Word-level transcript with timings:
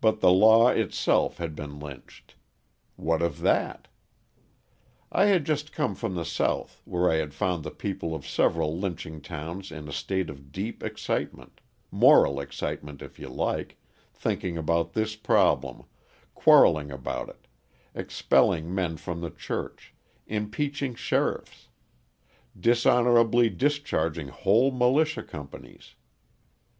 But 0.00 0.18
the 0.18 0.32
law 0.32 0.66
itself 0.70 1.36
had 1.38 1.54
been 1.54 1.78
lynched. 1.78 2.34
What 2.96 3.22
of 3.22 3.38
that? 3.42 3.86
I 5.12 5.26
had 5.26 5.46
just 5.46 5.70
come 5.72 5.94
from 5.94 6.16
the 6.16 6.24
South, 6.24 6.82
where 6.84 7.08
I 7.08 7.18
had 7.18 7.32
found 7.32 7.62
the 7.62 7.70
people 7.70 8.16
of 8.16 8.26
several 8.26 8.76
lynching 8.76 9.20
towns 9.20 9.70
in 9.70 9.86
a 9.86 9.92
state 9.92 10.28
of 10.28 10.50
deep 10.50 10.82
excitement 10.82 11.60
moral 11.92 12.40
excitement 12.40 13.00
if 13.00 13.16
you 13.20 13.28
like, 13.28 13.76
thinking 14.12 14.58
about 14.58 14.92
this 14.92 15.14
problem, 15.14 15.84
quarrelling 16.34 16.90
about 16.90 17.28
it, 17.28 17.46
expelling 17.94 18.74
men 18.74 18.96
from 18.96 19.20
the 19.20 19.30
church, 19.30 19.94
impeaching 20.26 20.96
sheriffs, 20.96 21.68
dishonourably 22.58 23.50
discharging 23.50 24.26
whole 24.30 24.72
militia 24.72 25.22
companies. 25.22 25.94